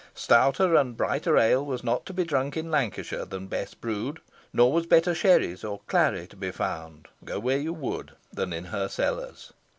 Stouter 0.15 0.73
and 0.73 0.97
brighter 0.97 1.37
ale 1.37 1.63
was 1.63 1.83
not 1.83 2.07
to 2.07 2.13
be 2.13 2.23
drunk 2.23 2.57
in 2.57 2.71
Lancashire 2.71 3.23
than 3.23 3.45
Bess 3.45 3.75
brewed; 3.75 4.19
nor 4.51 4.73
was 4.73 4.87
better 4.87 5.13
sherris 5.13 5.63
or 5.63 5.81
clary 5.85 6.25
to 6.25 6.35
be 6.35 6.49
found, 6.49 7.07
go 7.23 7.37
where 7.37 7.59
you 7.59 7.71
would, 7.73 8.13
than 8.33 8.51
in 8.51 8.65
her 8.73 8.87
cellars. 8.87 9.53